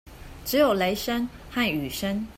[0.45, 2.27] 只有雷聲和雨聲